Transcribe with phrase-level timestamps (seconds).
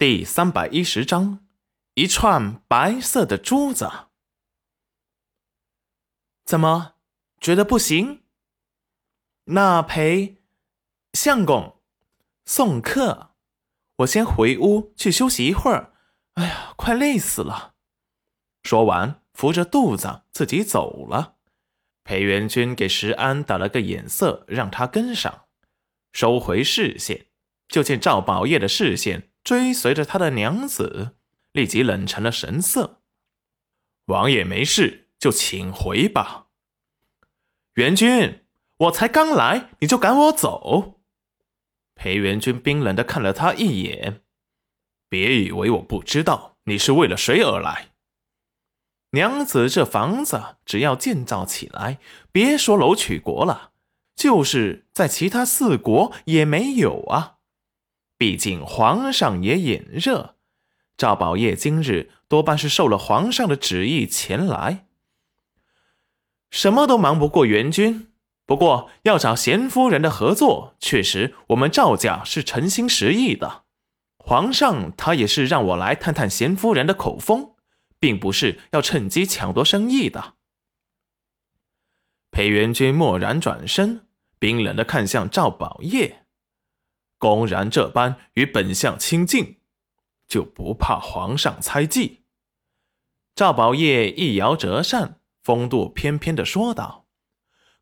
[0.00, 1.46] 第三百一十章，
[1.92, 3.86] 一串白色的珠子。
[6.46, 6.94] 怎么
[7.38, 8.22] 觉得不行？
[9.44, 10.38] 那陪
[11.12, 11.82] 相公
[12.46, 13.34] 送客，
[13.96, 15.92] 我先回屋去休息一会儿。
[16.36, 17.74] 哎呀，快累死了！
[18.62, 21.36] 说完，扶着肚子自己走了。
[22.04, 25.44] 裴元君给石安打了个眼色，让他跟上，
[26.14, 27.26] 收回视线，
[27.68, 29.29] 就见赵宝业的视线。
[29.50, 31.16] 追随着他的娘子，
[31.50, 33.02] 立即冷沉了神色。
[34.04, 36.46] 王爷没事，就请回吧。
[37.74, 38.44] 元君，
[38.76, 41.00] 我才刚来，你就赶我走？
[41.96, 44.22] 裴元君冰冷的看了他一眼，
[45.08, 47.88] 别以为我不知道你是为了谁而来。
[49.10, 51.98] 娘子，这房子只要建造起来，
[52.30, 53.72] 别说楼曲国了，
[54.14, 57.38] 就是在其他四国也没有啊。
[58.20, 60.36] 毕竟皇上也眼热，
[60.98, 64.84] 赵宝业今日多半是受了皇上的旨意前来，
[66.50, 68.12] 什么都忙不过元君。
[68.44, 73.64] 不过要找贤夫人的合作，确实我们赵家是诚心实意的。
[74.18, 77.54] 皇上他也是让我来探探贤夫人的口风，
[77.98, 80.34] 并不是要趁机抢夺生意的。
[82.30, 84.02] 裴元君蓦然转身，
[84.38, 86.26] 冰冷的看向赵宝业。
[87.20, 89.58] 公然这般与本相亲近，
[90.26, 92.22] 就不怕皇上猜忌？
[93.34, 97.04] 赵宝业一摇折扇，风度翩翩的说道：“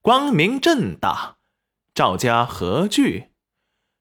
[0.03, 1.37] 光明正大，
[1.95, 3.29] 赵家何惧？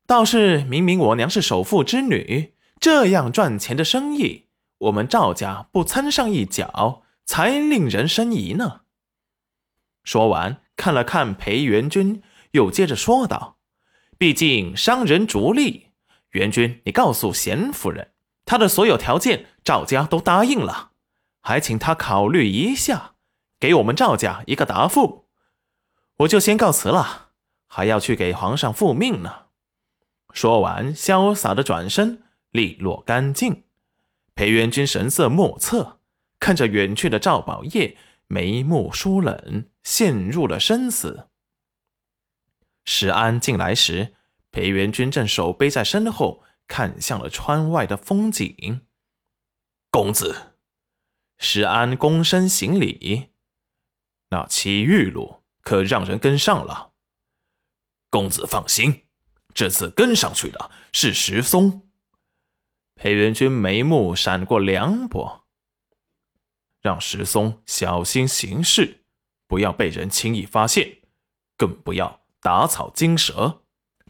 [0.08, 4.48] 倒是明明我娘是首富之女，这样赚钱的生意，
[4.80, 8.82] 我们赵家不参上一脚，才令人生疑呢。”
[10.04, 13.57] 说完，看了看裴元君，又接着说道。
[14.18, 15.90] 毕竟商人逐利，
[16.32, 18.14] 元君，你告诉贤夫人，
[18.46, 20.94] 她的所有条件赵家都答应了，
[21.42, 23.14] 还请她考虑一下，
[23.60, 25.28] 给我们赵家一个答复。
[26.18, 27.30] 我就先告辞了，
[27.68, 29.44] 还要去给皇上复命呢。
[30.34, 33.66] 说完，潇洒的转身，利落干净。
[34.34, 36.00] 裴元君神色莫测，
[36.40, 37.96] 看着远去的赵宝业，
[38.26, 41.30] 眉目疏冷，陷入了深思。
[42.90, 44.16] 石安进来时，
[44.50, 48.88] 裴元君正手背在身后，看向了窗外的风景。
[49.92, 50.54] 公子，
[51.38, 53.34] 石安躬身行礼。
[54.30, 56.94] 那祁玉露可让人跟上了。
[58.10, 59.06] 公子放心，
[59.54, 61.90] 这次跟上去的是石松。
[62.96, 65.46] 裴元君眉目闪过凉薄，
[66.80, 69.04] 让石松小心行事，
[69.46, 71.02] 不要被人轻易发现，
[71.58, 72.27] 更不要。
[72.48, 73.60] 打草惊蛇，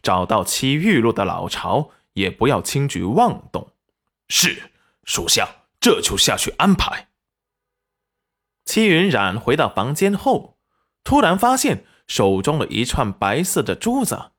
[0.03, 3.73] 找到七玉露的老巢，也不要轻举妄动。
[4.29, 4.69] 是，
[5.05, 7.07] 属下这就下去安排。
[8.63, 10.59] 戚云染回到房间后，
[11.03, 14.29] 突然发现手中的一串白色的珠子，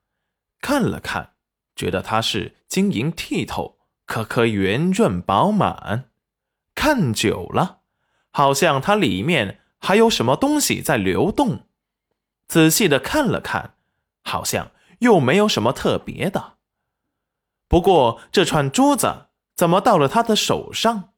[0.61, 1.33] 看了看，
[1.75, 6.09] 觉得它是晶莹剔透，颗颗圆润饱满。
[6.73, 7.79] 看久了，
[8.31, 11.67] 好像它里面还有什么东西在流动。
[12.47, 13.73] 仔细的看了看。
[14.29, 16.57] 好像又没有什么特别的，
[17.67, 21.13] 不过这串珠子怎么到了他的手上？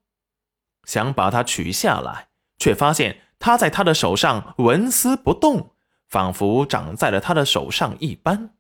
[0.86, 5.76] 想把它取下来，却发现它在他的手上纹丝不动，
[6.08, 8.56] 仿佛长在了他的手上一般。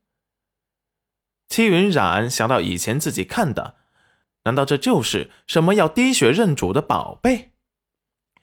[1.47, 3.77] 戚云染想到以前自己看的，
[4.43, 7.53] 难道这就是什么要滴血认主的宝贝？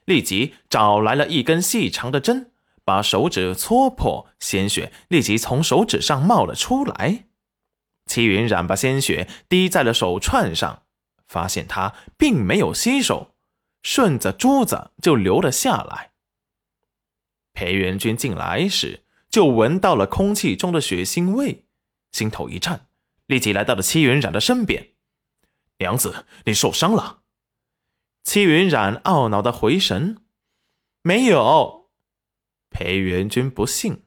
[0.05, 2.51] 立即找来了一根细长的针。
[2.89, 7.27] 把手指戳破，鲜血立即从手指上冒了出来。
[8.07, 10.87] 戚云染把鲜血滴在了手串上，
[11.27, 13.35] 发现它并没有吸收，
[13.83, 16.13] 顺着珠子就流了下来。
[17.53, 21.65] 裴元君进来时就闻到了空气中的血腥味，
[22.11, 22.87] 心头一颤，
[23.27, 24.93] 立即来到了戚云染的身边
[25.77, 27.19] ：“娘子，你受伤了？”
[28.25, 30.23] 戚云染懊恼的回神
[31.03, 31.77] ：“没有。”
[32.79, 34.03] 裴元君不信，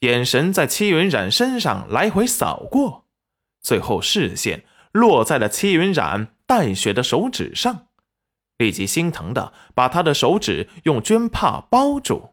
[0.00, 3.04] 眼神在戚云染身上来回扫过，
[3.60, 7.88] 最后视线落在了戚云染带血的手指上，
[8.56, 12.30] 立即心疼的把他的手指用绢帕包住，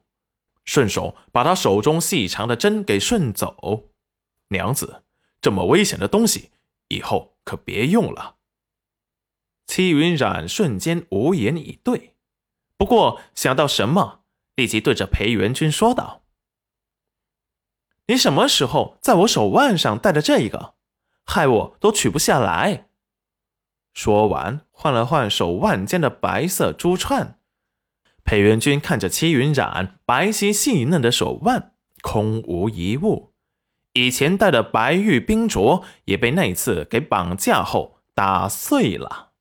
[0.64, 3.90] 顺手把他手中细长的针给顺走。
[4.48, 5.04] 娘子，
[5.42, 6.52] 这么危险的东西，
[6.88, 8.38] 以后可别用了。
[9.68, 12.14] 戚云染瞬间无言以对，
[12.78, 14.23] 不过想到什么。
[14.56, 16.24] 立即对着裴元君说道
[18.08, 20.76] ：“你什么时候在我手腕上戴的这一个，
[21.26, 22.88] 害我都取不下来？”
[23.94, 27.40] 说完，换了换手腕间的白色珠串。
[28.24, 33.34] 裴元君看着戚云染白皙细嫩的手腕，空无一物。
[33.94, 39.33] 以前戴的白玉冰镯也被那次给绑架后打碎了。